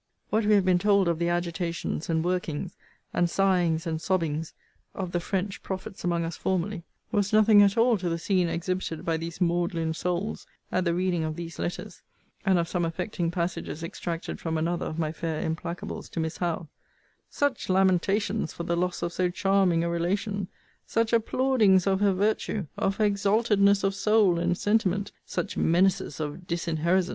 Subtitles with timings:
[0.31, 2.75] What we have been told of the agitations and workings,
[3.13, 4.53] and sighings and sobbings,
[4.95, 6.81] of the French prophets among us formerly,
[7.11, 11.23] was nothing at all to the scene exhibited by these maudlin souls, at the reading
[11.23, 12.01] of these letters;
[12.47, 16.67] and of some affecting passages extracted from another of my fair implacable's to Miss Howe
[17.29, 20.47] such lamentations for the loss of so charming a relation!
[20.87, 25.11] such applaudings of her virtue, of her exaltedness of soul and sentiment!
[25.27, 27.09] such menaces of disinherisons!